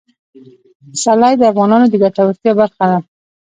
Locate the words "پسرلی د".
0.91-1.43